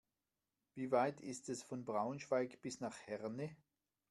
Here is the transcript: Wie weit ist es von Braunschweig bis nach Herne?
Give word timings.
Wie 0.73 0.89
weit 0.91 1.21
ist 1.21 1.47
es 1.49 1.61
von 1.61 1.85
Braunschweig 1.85 2.59
bis 2.63 2.79
nach 2.79 2.97
Herne? 3.05 3.55